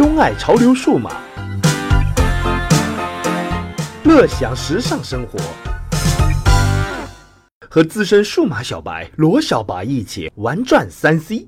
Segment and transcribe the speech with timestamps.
[0.00, 1.10] 钟爱潮流数码，
[4.02, 5.38] 乐享时尚生活，
[7.68, 11.46] 和资深数码小白罗小白一起玩转三 C。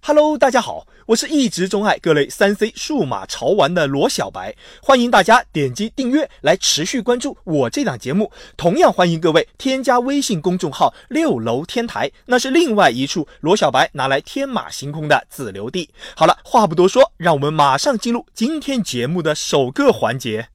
[0.00, 8.32] Hello，大家好，我是一直钟爱各类三 C 数码潮玩的罗小白，欢迎大家点击订阅来持续关注我这档节目。
[8.56, 15.90] 同样欢迎各位添加微信公众号“六楼天台”，那是另外一处罗小白拿来天马行空的自留地。
[16.16, 20.48] 好了，话不多说，让我们马上进入今天节目的首个环节。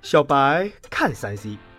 [0.00, 1.71] 小白看三 C。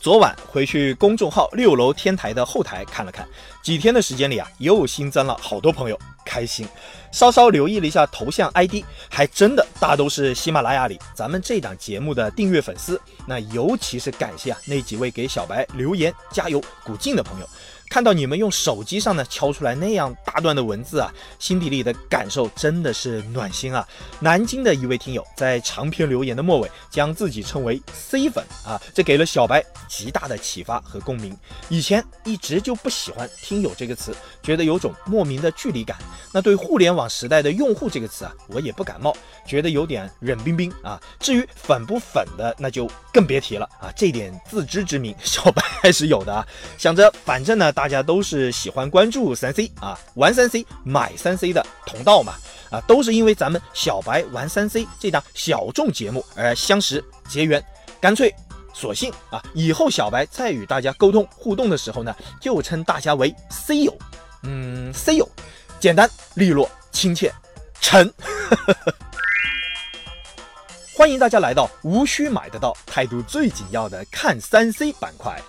[0.00, 3.28] 昨晚回去公众号六楼天台的后台看了看，
[3.62, 6.66] 几天的时间里啊，又新增了好多朋友，开心。
[7.12, 12.98] 稍稍留意了一下头像 ID，还真的大都是喜马拉雅里咱们这档节目的订阅粉丝。
[13.26, 17.46] 那尤其是感谢啊那几位给小白留言加油鼓劲的朋友。
[17.90, 23.86] 看到你们用手机上呢敲出来那样大段的文字啊，心底里的感受真的是暖心啊！
[24.20, 31.36] 南京的一位听友在长篇留言的末尾将自己称为 C 粉啊，这给了小白极大的启发和共鸣。
[31.68, 35.98] 以前一直就不喜欢“听友”这个词，觉得有种莫名的距离感。
[36.32, 39.12] 那对“互联网时代的用户”这个词啊，我也不感冒，
[39.44, 41.00] 觉得有点冷冰冰啊。
[41.18, 43.90] 至于粉不粉的，那就更别提了啊！
[43.96, 46.46] 这点自知之明，小白还是有的啊。
[46.78, 47.72] 想着反正呢。
[47.80, 52.34] 大家都是喜欢关注三 C 啊，玩三 C、买三 C 的同道嘛
[52.70, 57.64] 啊，都是因为咱们小白玩三 C 这档小众节目而相识结缘，
[57.98, 58.34] 干脆
[58.74, 63.96] 索性啊，以后小白再与大家沟通互动的时候呢，就称大家为 C 友，
[64.42, 65.26] 嗯，C 友，
[65.80, 67.32] 简单利落亲切，
[67.80, 68.12] 诚。
[70.94, 75.40] 欢迎大家来到无需买得到、态度最紧要的看三 C 板块。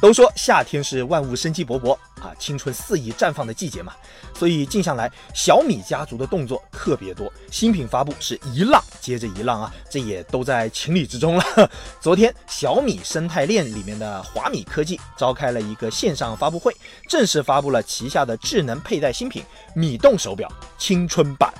[0.00, 3.92] 都说夏天是万物生机勃勃啊，青春肆意绽放的季节嘛，
[4.34, 11.70] 所以近下来小米家族的动作特别多，新品发布是一浪接着一浪啊，这也都在情理之中了。
[12.00, 16.74] 昨天小米生态链里面的华米科技召开了一个线上发布会，
[17.08, 19.42] 正式发布了旗下的智能佩戴新品
[19.74, 21.52] 米动手表青春版。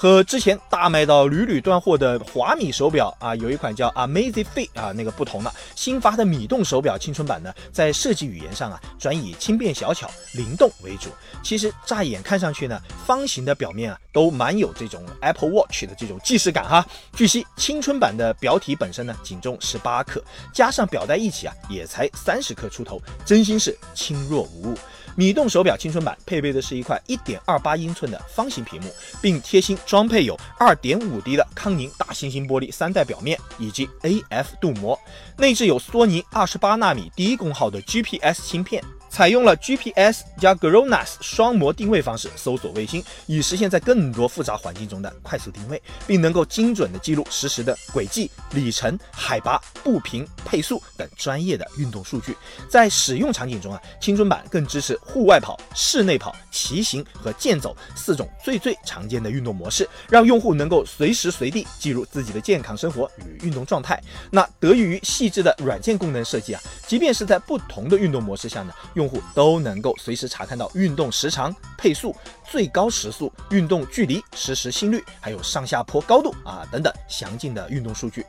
[0.00, 5.52] 和之前大卖到屡屡断货的华米手表啊，有一款叫 Amazing Fit 啊，那个不同了。
[5.74, 11.10] 新发的米动手表青春版呢，在设计语言上啊，转以轻便小巧、灵动为主。
[11.42, 16.86] 其实乍眼看上去呢，方形的表面啊，都蛮有这种 Apple Watch 的这种既视感哈。
[17.16, 20.22] 据悉，青春版的表体本身呢，仅重十八克，
[20.54, 24.78] 加上表带一起啊，也才三十克出头，真心是轻若无物。
[25.16, 34.98] 米动手表青春版配备的是一块一点二八英寸的方形屏幕，并贴心装配有二点五 D 的康宁大猩猩玻璃三代表面以及 AF 镀膜，
[35.38, 38.84] 内置有索尼二十八纳米低功耗的 GPS 芯片。
[39.10, 52.36] 采用了 GPS 加 GLONASS 双模定位方式搜索卫星，以实现在更多复杂环境中的快速定位，并能够精准的记录实时的轨迹、里程、海拔、步频、配速等专业的运动数据。
[52.68, 64.00] 在使用场景中啊，青春版更支持户外跑、室内跑、骑行和健走四种最最常见的运动模式，让用户能够随时随地记录自己的健康生活与运动状态。
[64.30, 68.72] 那得益于细致的软件功能设计啊，即便是在不同的运动模式下呢。
[68.98, 72.12] 用户都能够随时查看到运动时长、配速、
[72.50, 78.26] 最高时速、运动距离、实时心率，还有上下坡高度啊等等详尽的运动数据。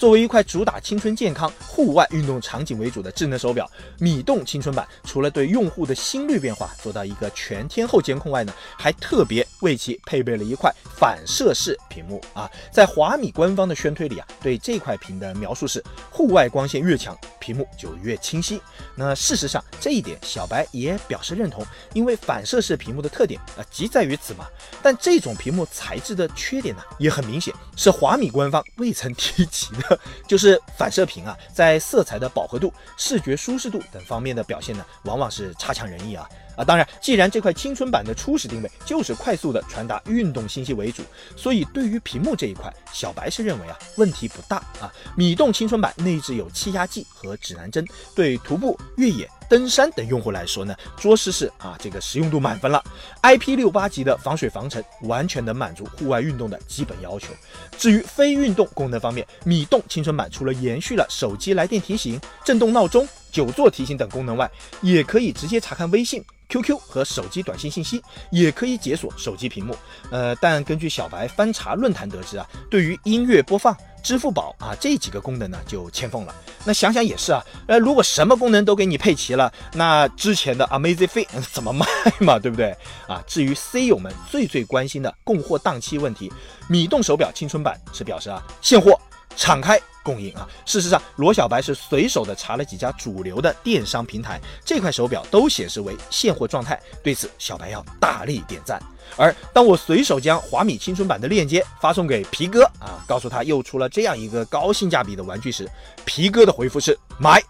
[0.00, 12.50] 作为一块主打青春健康、户外运动场景为主的智能手表，米动青春版除了对用户的心率变化做到一个全天候监控外呢，还特别为其配备了一块反射式屏幕啊。
[12.72, 18.58] 在华米官方的宣推里啊，对这块屏的描述是：户外光线越强，屏幕就越清晰。
[18.94, 21.62] 那事实上这一点小白也表示认同，
[21.92, 24.46] 因为反射式屏幕的特点啊，即在于此嘛。
[24.82, 29.89] 但这种屏幕材质的缺点呢，也很明显，是华米官方未曾提及的。
[30.28, 36.64] 就是反射屏啊，在色彩的饱和度、视觉舒适度等方面的表现呢，往往是差强人意啊啊！
[36.64, 41.02] 当然，既然这块青春版的初始定位就是快速的传达运动信息为主，
[41.36, 44.92] 所以对于屏幕这一块，小白是认为啊问题不大啊。
[45.16, 49.28] 米动青春版内置有气压计和指南针，对徒步、越野。
[49.50, 52.82] 登山等用户来说呢，着实是啊，这个实用度满分了。
[53.24, 57.34] IP 六八级的防水防尘，完全能满足户外运动的基本要求。
[57.76, 64.48] 至于非运动功能方面，米动青春版除了延续了手机来电提醒、震动闹钟、久坐提醒等功能外，
[64.82, 66.24] 也可以直接查看微信。
[66.48, 69.76] QQ 和手机短信信息，也可以解锁手机屏幕。
[70.10, 76.34] 呃，但根据小白翻查论坛得知啊，对于音乐播放、支付宝啊这几个功能呢，就欠奉了。
[76.64, 81.86] 那想想也是啊，呃，如果什么功能都给你配齐了，那之前的 Amazfit 怎么卖
[82.18, 82.76] 嘛，对不对？
[83.06, 86.32] 啊，至于 C 友们最最关心的供货档期问题，
[86.68, 88.98] 米动手表青春版是表示啊，现货。
[89.36, 90.46] 敞开供应啊！
[90.66, 96.78] 事实上，罗小白是随手的查了几家主流的电商平台，这块手表都显示为现货状态。
[97.00, 98.82] 对此，小白要大力点赞。
[99.16, 105.68] 而当我随手将华米青春版的链接发送给皮哥啊，告诉他又出了这样一个高性价比的玩具时，
[106.04, 107.42] 皮哥的回复是买，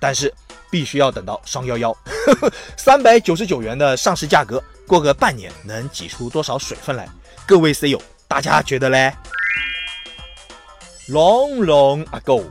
[0.00, 0.32] 但是
[0.70, 1.96] 必须要等到双幺幺，
[2.76, 7.08] 三百九十九元的上市价格，过个半年能挤出多少水分来？
[7.46, 9.12] 各位 C 友，大家觉得嘞
[11.08, 12.44] ？Long long ago，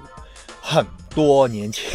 [0.62, 0.86] 很
[1.16, 1.86] 多年前，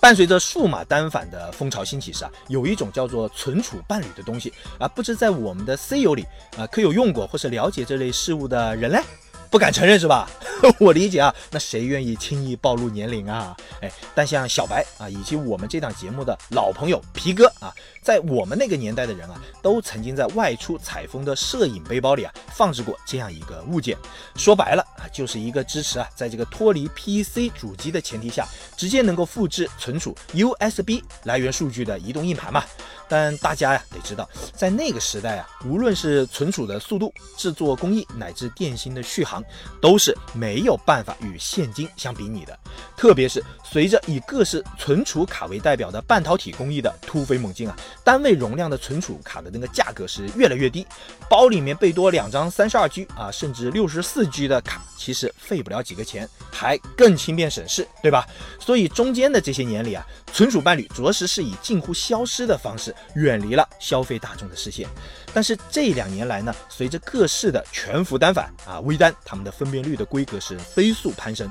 [0.00, 6.24] 伴随着数码单反的风潮兴起时啊，有一种叫做存储伴侣的东西啊，不知在我们的 C 友里
[6.56, 9.02] 啊，可有用过或是了解这类事物的人嘞？
[9.50, 10.30] 不敢承认是吧？
[10.78, 13.56] 我理解啊，那谁愿意轻易暴露年龄啊？
[13.80, 23.96] 哎，但像小白啊，以及我们这档节目的老朋友皮哥啊，在我们那个年代的人啊，都曾经在外出采风的摄影背包里啊，放置过这样一个物件。
[24.36, 32.62] 说白了啊，就是一个支持啊，在这个脱离 PC 主机的前提下，直接能够复制存储 USB 来源数据的移动硬盘嘛。
[33.08, 39.39] 但大家呀，得知道，在那个时代啊，无论是存储的速度、制作工艺，乃至电芯的续航，
[39.80, 42.58] 都是没有办法与现金相比拟的。
[42.96, 50.86] 特别是随着以各式存储卡为代表的半导体工艺的突飞猛进啊，单位容量的存储卡的那个价格是越来越低，
[51.28, 58.26] 包里面备多两张三十二 G 啊，甚至六十四 G 的卡，其实费不了几个钱，还更轻便省事，对吧？
[58.58, 62.94] 所以中间的这些年里啊，存储伴侣着实是以近乎消失的方式。
[63.14, 64.88] 远离了消费大众的视线，
[65.32, 71.50] 但是这两年来呢，随着各式的全幅单反啊、微单，它们的分辨率的规格是飞速攀升。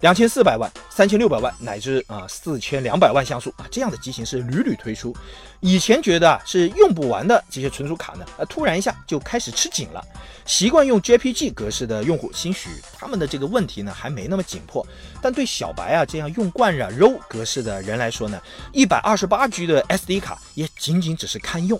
[0.00, 5.12] 两千四百万、三千六百万乃至啊四千两百万像素啊，这样的机型是屡屡推出。
[5.58, 10.04] 以前觉得啊是用不完的这些存储卡呢，啊突然一下就开始吃紧了。
[10.48, 14.84] 习惯用 JPG 格式的用户，兴许他们的这个问题呢还没那么紧迫。
[15.20, 18.40] 但对小白啊这样用惯了 RAW 格式的人来说呢，
[18.72, 21.78] 一百二十八 G 的 SD 卡也仅仅只是堪用。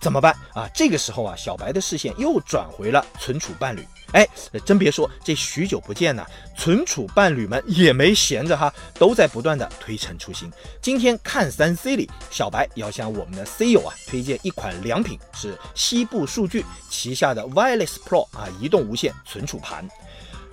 [0.00, 0.68] 怎么办啊？
[0.74, 3.86] 这个时候啊，小白的视线又转回了存储伴侣。
[4.12, 4.26] 哎，
[4.64, 6.24] 真别说，这许久不见呢，
[6.56, 10.50] 存储伴侣们也没闲着哈，都在不断的推陈出新。
[10.80, 19.86] 今天看三 C 里，小白要向我们的 C 友啊推荐一款良品，是西部数据旗下的 Wireless Pro 啊移动无线存储盘。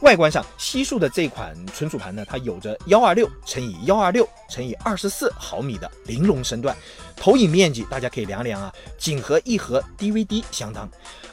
[0.06, 6.78] 外观上，西数的这款存储盘呢，它有着幺二六乘以幺二六乘以二十四毫米的玲珑身段，
[7.16, 10.88] 投影面积大家可以量量啊，仅和一盒 DVD 相当。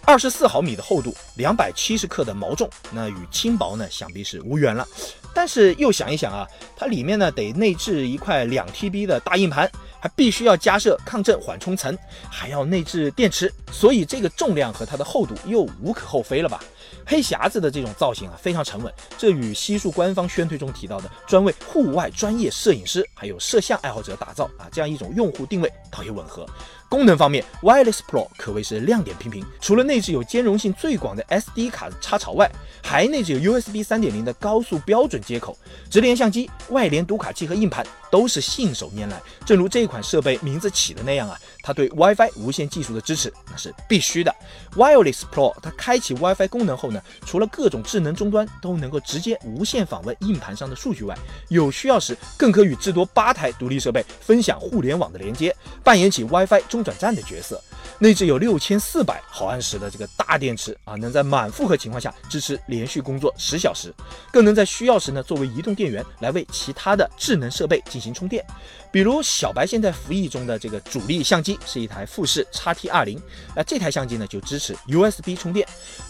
[0.07, 4.89] 二十四毫米的厚度，两百七十克的毛重，那与轻薄呢，想必是无缘了。
[5.35, 9.71] 但是又想一想啊，它里面呢得内置一块两 TB 的大硬盘，
[10.01, 11.97] 还必须要加设抗震缓冲层，
[12.31, 16.59] 还要内置电池，所以这个重量和它的厚度又无可厚非了吧？
[17.07, 26.47] 黑匣子的这种造型啊，非常沉稳，这与西数官方宣推中提到的专为户外专业摄影师还有摄像爱好者打造啊这样一种用户定位倒也吻合。
[26.89, 29.43] 功能方面，Wireless Pro 可谓是亮点频频。
[29.63, 32.51] 除了内置有兼容性最广的 SD 卡插槽外，
[32.83, 35.57] 还内置有 USB 3.0的高速标准接口，
[35.89, 39.19] 直连相机、外联读卡器和硬盘都是信手拈来。
[39.47, 44.35] 正如这款设备名字起的那样啊，它对 WiFi 无线技术的支持那是必须的。
[44.77, 51.17] Wireless Pro 它开启 WiFi 功能后呢，除了各种智能终端都能够直接无线访问硬盘上的数据外，
[51.49, 56.83] 有需要时更可与至多八台独立设备分享互联网的连接，扮演起 WiFi 中。
[56.83, 57.63] 转站的角色，
[58.01, 63.95] 内置有六千四百毫安时的这个大电池啊，能在满负荷情况下支持连续工作十小时，
[64.33, 68.45] 更能在需要时呢作为移动电源来为其他的智能设备进行充电。
[68.91, 73.21] 比如小白现在服役中的这个主力相机是一台富士 x T 二零，
[73.55, 75.67] 那这台相机呢就支持 USB 充电。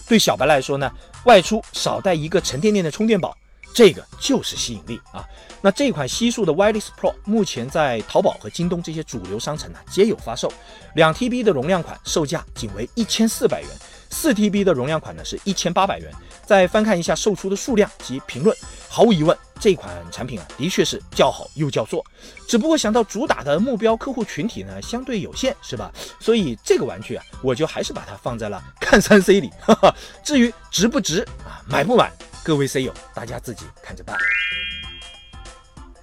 [0.09, 0.91] 对小白来说呢，
[1.25, 3.37] 外出少带一个沉甸甸的充电宝。
[3.75, 5.27] 这个就是吸引力啊！
[5.63, 10.53] 那这款西数的 Wireless Pro 目前在淘宝和京东这些主流商城呢皆有发售。
[10.95, 13.71] 两 TB 的容量款售价仅为一千四百元，
[14.13, 16.13] 四 TB 的容量款呢是一千八百元。
[16.45, 18.55] 再翻看一下售出的数量及评论，
[18.89, 22.05] 毫无疑问，这款产品啊的确是叫好又叫座。
[22.47, 25.91] 只不过想到主打的目标客户群体呢相对有限，是吧？
[26.21, 29.51] 所以这个玩具啊，我就还是把它放在了看三 C 里。
[29.61, 32.13] 哈哈，至于值不值啊，买不买？
[32.45, 34.19] 各位 C 友，大家自己看着办。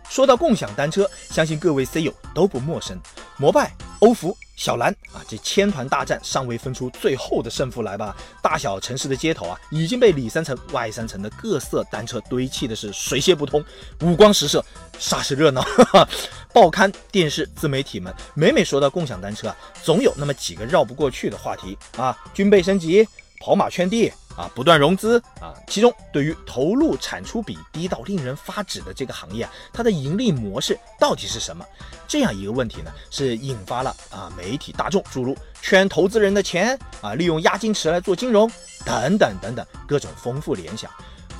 [0.10, 3.00] 说到共享单车，相信各位 C 友都不陌生，
[3.38, 8.16] 摩拜、欧服、小蓝啊，这千团大战尚未分出最后的胜负来吧？
[8.42, 13.64] 大小城市的街头啊，已经被里三层外三层的各色单车堆砌的是水泄不通，
[14.02, 14.66] 五光十色，
[15.00, 15.64] 煞是热闹。
[16.52, 23.08] 报刊、电视、自媒体们每每说到共享单车啊，总有那么几个绕不过去的话题啊，军备升级、
[23.40, 24.12] 跑马圈地。
[24.40, 31.66] 啊，不断融资啊，其中对于投入产出比低到令人发指的这个行业，它的盈利模式到底是什么？
[32.08, 38.50] 这样一个问题呢，是引发了啊媒体大众诸如圈投资人的钱啊，利用押金池来做金融
[38.86, 40.90] 等等等等各种丰富联想。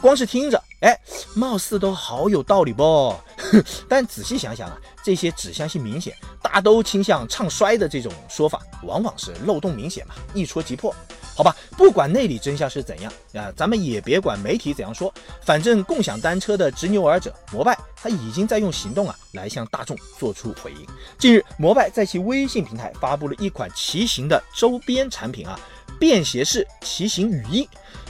[0.02, 0.98] 光是听着，哎，
[1.36, 3.14] 貌似都好有道理不？
[3.90, 10.96] 但仔细想想啊，这些指向性明显、大都倾向唱衰的这种说法，往往是漏洞明显嘛，一戳即破。
[11.36, 20.86] 好吧，不管内里真相是怎样啊，咱们也别管媒体怎样说，反正共享单车的执牛耳者摩拜，他已经在用行动啊来向大众做出回应。
[21.18, 25.60] 近日，摩拜在其微信平台发布了一款骑行的周边产品啊，
[26.00, 27.68] 便携式骑行雨衣。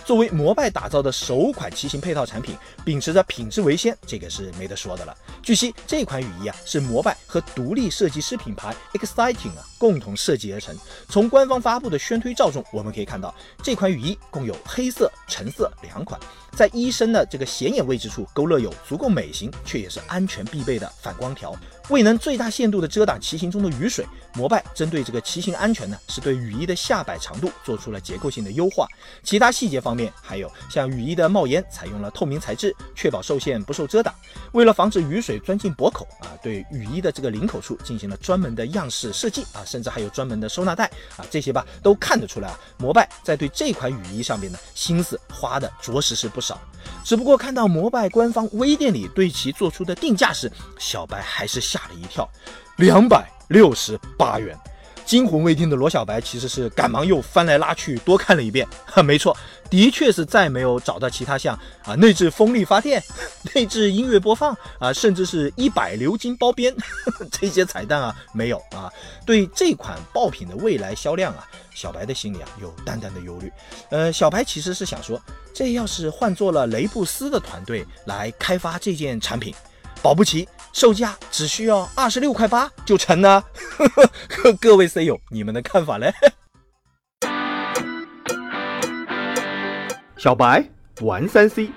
[0.09, 5.15] 作为摩拜打造的首款骑行配套产品，秉持着品质为先，这个是没得说的了。
[5.43, 10.75] 据悉，这款雨衣啊是摩拜和独立设计师品牌 Exciting 啊共同设计而成。
[11.09, 16.19] 从官方发布的宣推照中，我们可以看到这款雨衣共有黑色、橙色两款。
[16.53, 21.55] 在衣身的这个显眼位置处勾勒有足够美型却也是安全必备的反光条，
[21.89, 24.05] 未能最大限度的遮挡骑行中的雨水。
[24.35, 28.87] 摩拜针对这个骑行安全呢，是对雨衣的下摆长度做出了结构性的优化。
[29.23, 34.13] 其他细节方面，还有像雨衣的帽檐采用了透明材质，确保受限不受遮挡。
[34.51, 40.85] 为了防止雨水钻进脖口啊，对雨衣的这个领口处进行了专门的样式设计啊，甚至还有专门的收纳袋
[41.17, 46.61] 啊，这些吧都看得出来啊，摩拜在对这款雨衣上面呢，心思花的着实是不少。
[47.03, 52.29] 只不过看到摩拜官方微店里对其做出的定价时，小白还是吓了一跳，
[52.77, 54.57] 两百六十八元。
[55.05, 59.35] 惊魂未定的罗小白其实是赶忙又翻来拉去多看了一遍，哈没错，
[59.67, 63.03] 的确是再没有找到其他像啊内置风力发电、
[63.55, 66.75] 内置音乐播放啊，甚至是一百鎏金包边
[67.31, 68.87] 这些彩蛋啊没有啊。
[69.25, 71.43] 对这款爆品的未来销量啊，
[71.73, 73.51] 小白的心里啊有淡淡的忧虑。
[73.89, 75.19] 呃，小白其实是想说，
[75.55, 79.55] 这要是换做了雷布斯的团队来开发这件产品。
[80.01, 83.43] 保不齐售价只需要二十六块八就成呢，
[84.61, 86.13] 各位 C 友，你们的看法嘞？
[90.17, 90.63] 小白
[91.01, 91.69] 玩三 C，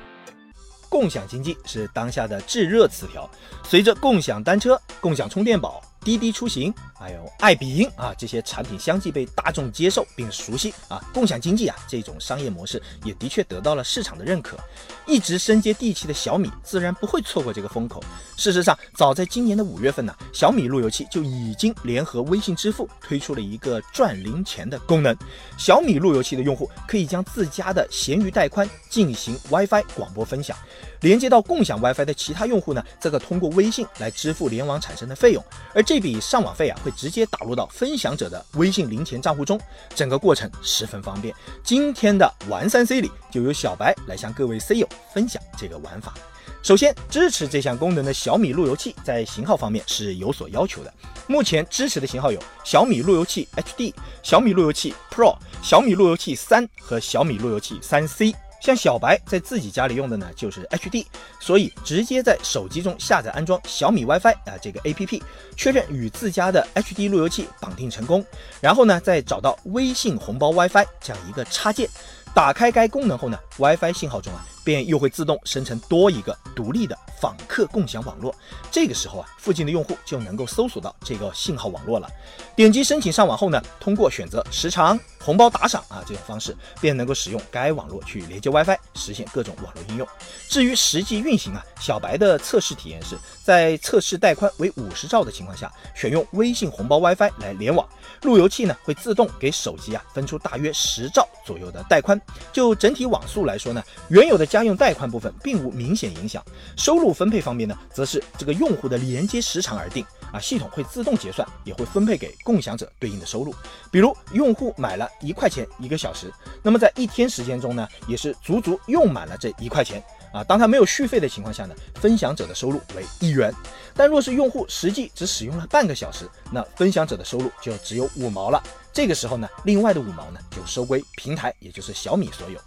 [0.88, 3.28] 共享经济是当下的炙热词条，
[3.64, 5.82] 随着共享单车、共享充电宝。
[6.04, 14.56] 滴滴出行，还有爱彼迎啊，这些产品相继被大众接受并熟悉啊，共享经济啊这种商业模式也的确得到了市场的认可。
[15.04, 18.00] 一直深接地气的小米自然不会错过这个风口。
[18.36, 25.16] 事实上，早在今年的五月份呢，小米路由器就已经联合微信支付推出了一个赚零钱的功能。
[25.58, 30.56] 小米路由器的用户可以将自家的闲鱼带宽进行 WiFi 广播分享。
[31.00, 35.44] 连接到共享 WiFi 的其他用户呢，则可通过微信来支付联网产生的费用，
[35.74, 39.60] 而这笔上网费啊，会直接打入到分享者的微信零钱账户中，
[39.94, 41.34] 整个过程十分方便。
[41.62, 46.14] 今天的玩三 C 里，就由小白来向各位 C 友分享这个玩法。
[46.62, 50.94] 首先，支持这项功能的小米路由器在型号方面是有所要求的，
[51.26, 58.32] 目前支持的型号有小米路由器 HD、小米路由器 Pro、小米路由器三和小米路由器三 C。
[58.62, 61.04] 像小白在自己家里用的呢，就是 HD，
[61.40, 65.20] 所以直接在手机中下载安装小米 WiFi 啊这个 APP，
[65.56, 68.24] 确认与自家的 HD 路由器绑定成功，
[68.60, 71.90] 然后呢再找到微信红包 WiFi 这样一个插件，
[72.32, 78.34] 打开该功能后呢，WiFi 信号中啊便又会自动生成多一个独立的访客共享网络，
[78.70, 82.08] 这个时候啊附近的用户就能够搜索到这个信号网络了，
[82.54, 84.98] 点击申请上网后呢，通过选择时长。
[85.24, 90.04] 红包打赏啊，这种方式便能够使用该网络去连接 WiFi，实现各种网络应用。
[90.48, 97.88] 至于实际运行啊，小白的测试体验是在测试带宽为五十兆的情况下，选用微信红包 WiFi 来联网，
[98.22, 102.20] 路由器呢会自动给手机啊分出大约十兆左右的带宽。
[102.52, 106.44] 就整体网速来说呢，原有的家用带宽部分并无明显影响。
[106.76, 110.04] 收入分配方面呢，则是这个用户的连接时长而定。
[110.30, 113.54] 啊，系统会自动结算，也会分配给共享者对应的收入。
[113.90, 116.32] 比如用户买了一块钱一个小时，
[116.62, 120.02] 那么在一天时间中呢，也是足足用满了这一块钱。
[120.32, 123.52] 啊，当他没有续费的情况下呢，分享者的收入为一元。
[123.94, 128.62] 但若是用户实际只使用了半个小时，那分享者的收入就只有五毛了。
[128.90, 132.58] 这个时候呢，另外的五毛呢就收归平台，也就是小米所有。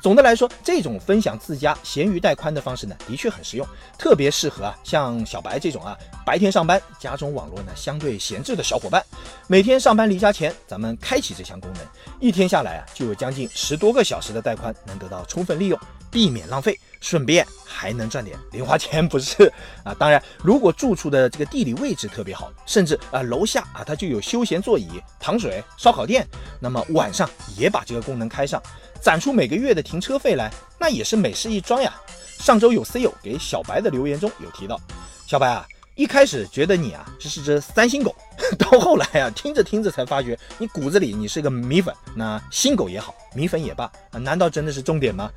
[0.00, 3.66] 总的来说，这种分享自家闲鱼带宽的方式呢，的确很实用，
[3.98, 9.04] 特别适合啊像小白这种啊白天上班、家中网络呢相对闲置的小伙伴。
[9.46, 11.82] 每天上班离家前，咱们开启这项功能，
[12.20, 15.78] 一天下来啊就有将近十多个小时的带宽能得到充分利用，
[16.10, 19.52] 避免浪费，顺便还能赚点零花钱，不是
[19.84, 19.94] 啊？
[19.98, 24.88] 当然，如果住处的这个地理位置特别好，甚至啊楼下啊它就有休闲座椅、
[25.20, 26.26] 糖水、烧烤店，
[26.60, 28.62] 那么晚上也把这个功能开上。
[29.00, 31.94] 攒出每个月的停车费来，那也是美事一桩呀。
[32.40, 34.80] 上周有 C 友给小白的留言中有提到，
[35.26, 35.66] 小白啊，
[35.98, 38.14] 一开始觉得你啊只是只三星狗，
[38.56, 41.92] 到后来啊听着听着才发觉你骨子里你是个米粉。
[42.14, 45.28] 那新狗也好，米粉也罢啊，难道真的是重点吗？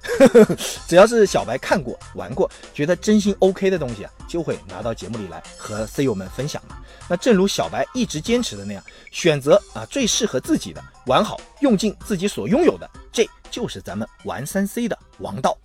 [0.87, 6.77] 只要是小白看过玩过，觉得真心 OK 的东西啊，就会拿到节目里来和 C 友们分享嘛。
[7.09, 13.27] 那正如小白一直坚持的那样，选择啊最适合自己的，玩好，用尽自己所拥有的，这。
[13.49, 15.57] 就是咱们玩三 C 的王道。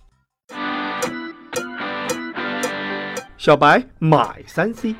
[3.37, 4.95] 小白买三 C，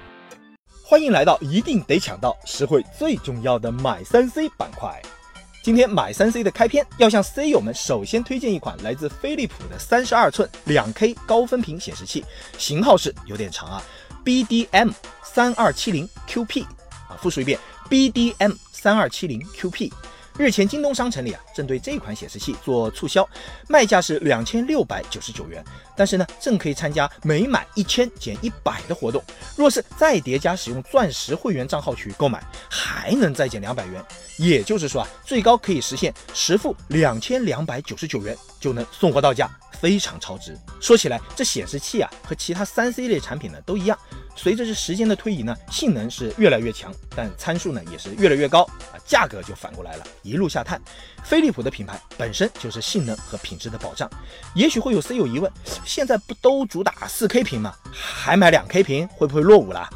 [0.83, 5.01] 欢迎来到一定得抢到实惠最重要的买三 C 板块。
[5.63, 12.23] 今天买三 C 的开篇要向 C 友们首先推荐一款来自飞利浦的三十二寸两 K 高分屏显示器，
[12.59, 13.81] 型号是有点长啊
[14.23, 14.91] ，BDM
[15.23, 16.63] 三二七零 QP
[17.09, 19.91] 啊，复述一遍，BDM 三二七零 QP。
[20.37, 23.27] 日前，京东商城里啊，正对这款显示器做促销，
[23.67, 25.65] 卖价是两千六百九十九元。
[25.95, 29.23] 但是呢，正可以参加每满一千减一百的活动。
[29.55, 32.39] 若是再叠加使用钻石会员账号去购买，
[32.69, 34.03] 还能再减两百元。
[34.37, 40.57] 也就是说啊，最高可以实现实付两千两百九十九元就能送货到家，非常超值。
[40.79, 43.97] 说起来，这显示器啊，和其他三 C 类产品呢都一样。
[44.35, 48.61] 随着这时间的推移呢，性能是越来越强，但参数呢也是越来越高
[48.93, 50.79] 啊，价格就反过来了，一路下探。
[51.23, 54.09] 飞利浦的品牌本身就是性能和品质的保障。
[54.53, 55.51] 也许会有 C 友疑问，
[55.83, 57.73] 现在不都主打 4K 屏吗？
[57.91, 59.89] 还买 2K 屏会不会落伍了？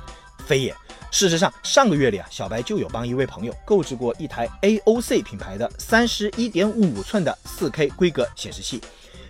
[0.47, 0.75] 非也。
[1.11, 8.81] 事实上，上个月里啊，小白就有帮一位朋友购置过一台 AOC 品牌的31.5寸的 4K 规格显示器。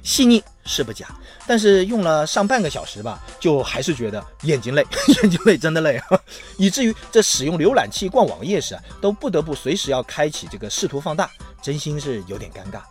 [0.03, 1.07] 细腻是不假，
[1.47, 4.85] 但是用了上半个小时吧，就还是觉得眼睛累，
[5.21, 6.19] 眼睛累真的累啊，
[6.57, 11.29] 以至于这使用浏览器逛网页时啊，都不得不随时要开启这个视图放大，
[11.61, 12.81] 真心是有点尴尬。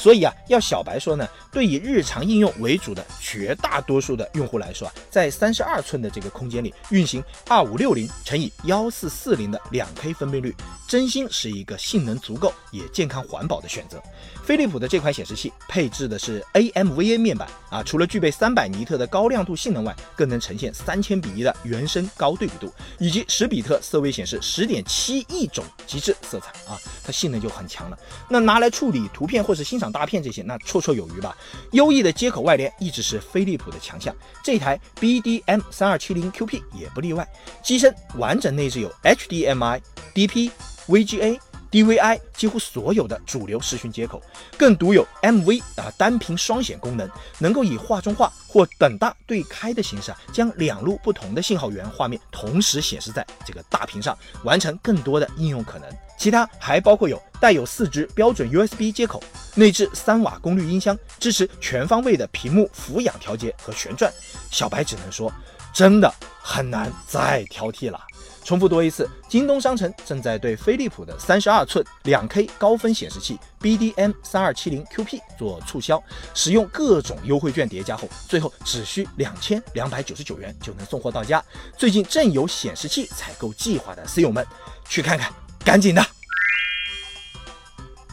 [0.00, 10.56] 所以啊，要小白说呢，对以日常应用为主的绝大多数的用户来说啊，在三十二寸的这个空间里运行二五六零乘以幺四四零的两 K 分辨率，
[10.88, 14.02] 真心是一个性能足够也健康环保的选择。
[14.42, 27.98] 飞利浦的这款显示器配置的是 AMVA 面板啊，除了具备三百尼特的高亮度性能外，更能呈现三千比一的原生高对比度，以及十比特色位显示十点七亿种极致色彩啊，它性能就很强了。
[28.30, 29.89] 那拿来处理图片或是欣赏。
[29.90, 31.36] 大片这些那绰绰有余吧。
[31.72, 37.26] 优异的接口外联一直是飞利浦的强项，这台 BDM 三二七零 QP 也不例外。
[37.62, 39.80] 机身完整内置有 HDMI、
[40.14, 40.50] DP、
[40.86, 41.38] VGA、
[41.70, 44.20] DVI，几乎所有的主流视讯接口，
[44.58, 55.88] 更独有 MV 啊单屏双显功能，能够以画中画或等大对开的形式啊，将两路不同的信号源画面同时显示在这个大屏上，完成更多的应用可能。
[56.18, 59.22] 其他还包括有带有四支标准 USB 接口，
[59.54, 64.12] 内置三瓦功率音箱，支持全方位的屏幕俯仰调节和旋转。
[64.50, 65.32] 小白只能说，
[65.72, 67.98] 真的很难再挑剔了。
[68.42, 76.02] 重复多一次，京东商城正在对飞利浦的三十二寸两 K 高分显示器 BDM 三二七零 QP 做促销，
[76.34, 81.44] 使用各种优惠券叠加后，最后只需两千两百九十九元就能送货到家。
[81.76, 84.44] 最近正有显示器采购计划的 C 友们，
[84.88, 85.32] 去看看。
[85.62, 86.19] 赶紧的！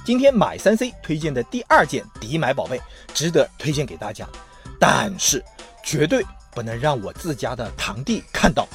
[0.08, 2.80] 今天买三 C 推荐的第二件抵买宝贝，
[3.14, 4.26] 值得推荐给大家，
[4.80, 5.44] 但是
[5.84, 8.68] 绝对不能让我自家的堂弟看到。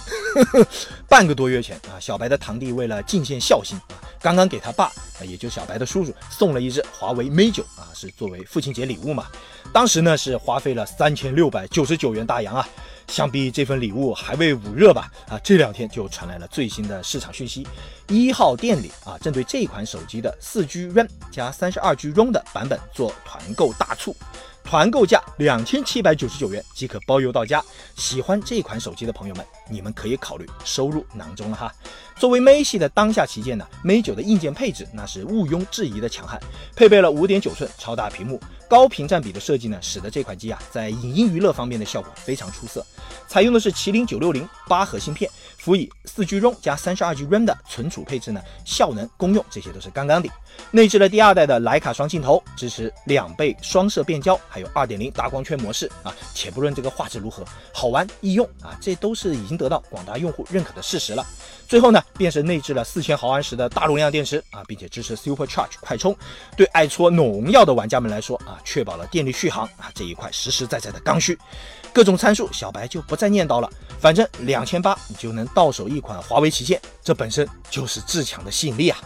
[1.09, 4.91] 半个多月前啊，小白的堂弟为了尽献孝心啊，刚刚给他爸，
[5.23, 9.27] 也就小白的叔叔送了一只华为 Mate 九啊，是作为父亲节礼物嘛。
[9.73, 12.67] 当时呢是花费了三千六百九十九元大洋啊。
[13.09, 15.13] 想必这份礼物还未捂热吧？
[15.29, 17.67] 啊，这两天就传来了最新的市场讯息，
[18.09, 24.17] 一号店里啊，针对这款手机的四 G RAM 加三十二 G ROM 的版本做团购大促。
[24.65, 27.63] 团购价两千七百九十九元即可包邮到家。
[27.97, 31.73] 喜欢这款手机的朋友们，你们可以考虑收入囊中了哈。
[32.17, 36.41] 作为 Mate 系的当下旗舰呢，Mate 九的硬件配置那是毋庸置疑的强悍，
[36.77, 42.85] 配备了五点九寸超大屏幕，高屏占比的设计呢，使得这款机啊在影音娱乐方面的效果非常出色。
[43.27, 45.31] 采用的是麒麟九六零八核芯片，
[45.63, 50.29] 辅以四 G ROM 加三十二 G RAM 的存储配置呢，效能、功用这些都是刚刚的。
[50.73, 56.13] 内置了第二代的徕卡双镜头，支持两倍双摄变焦，还有二点零大光圈模式啊。
[56.35, 61.25] 且不论这个画质如何，好玩易用啊，这都是已经得到广大用户认可的事实了。
[61.69, 66.15] 最后呢，便是内置了四千毫安时的大容量电池啊，并且支持 Super Charge 快充，
[66.57, 71.39] 对爱搓农药的玩家们来说啊，确保了电力续航啊这一块实实在在的刚需。
[71.95, 73.71] 各种参数，小白就不再念叨了。
[74.03, 78.99] 反正两千八你就能到手一款华为旗舰，这本身就是至强的吸引力啊！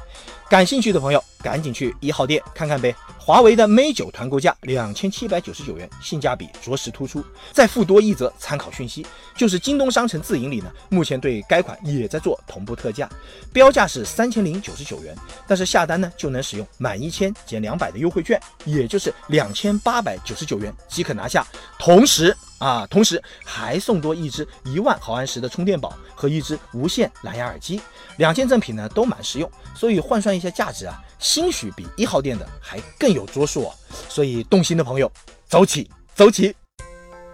[0.48, 2.96] 感兴趣的朋友赶紧去一号店看看呗。
[3.18, 7.22] 华为的 Mate 九团购价两千七百九十九元，性价比着实突出。
[7.52, 9.04] 再附多一则参考讯息，
[9.36, 13.06] 就是京东商城自营里呢，目前对该款也在做同步特价，
[13.52, 15.14] 标价是三千零九十九元，
[15.46, 21.46] 但是下单呢就能使用满一千减两百的优惠券，也就是两千八百九十九元即可拿下。
[21.78, 27.80] 同时啊，同时还送多一只一万毫安时的充电宝和一只无线蓝牙耳机，
[28.16, 33.74] 两件赠品呢都蛮实用，所以换算一下价值啊，兴许比一号店的还更有桌数哦。
[34.08, 35.10] 所以动心的朋友，
[35.46, 36.54] 走起，走起！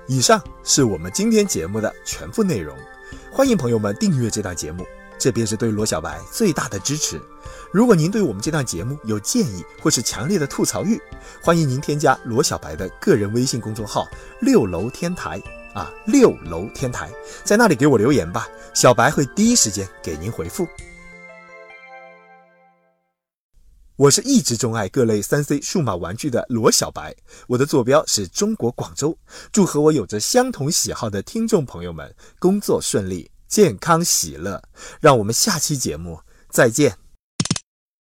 [0.09, 2.77] 以上是我们今天节目的全部内容，
[3.33, 4.85] 欢迎朋友们订阅这档节目，
[5.23, 7.23] 这便是对罗小白最大的支持。
[7.71, 11.01] 如果您对我们这档节目有建议或是强烈的吐槽欲，
[11.41, 14.05] 欢迎您添加罗小白的个人微信公众号
[14.43, 15.41] “六楼天台”
[15.75, 17.09] 啊，六楼天台，
[17.45, 20.67] 在那里给我留言吧，小白会第一时间给您回复。
[23.95, 27.15] 我是一直钟爱各类三 C 数码玩具的罗小白，
[27.47, 29.17] 我的坐标是中国广州。
[29.53, 34.63] 祝和我有着相同喜好的听众朋友们工作顺利、健康喜乐。
[34.99, 37.02] 让我们下期节目再见。